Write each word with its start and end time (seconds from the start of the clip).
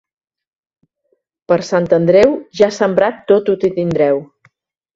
Per 1.53 1.57
Sant 1.67 1.87
Andreu, 1.99 2.35
ja 2.63 2.71
sembrat 2.79 3.21
tot 3.33 3.53
ho 3.55 3.59
tindreu. 3.69 4.27